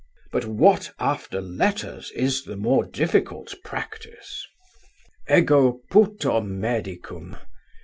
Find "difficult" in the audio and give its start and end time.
2.83-3.53